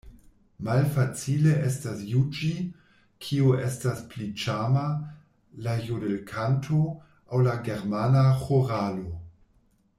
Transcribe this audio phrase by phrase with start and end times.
[0.67, 2.49] Malfacile estas juĝi,
[3.27, 4.87] kio estas pli ĉarma,
[5.67, 9.17] la jodelkanto aŭ la germana ĥoralo.